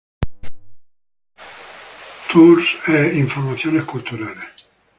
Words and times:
Tours 2.27 2.65
y 2.87 3.19
Informaciones 3.19 3.83
Culturales 3.83 4.47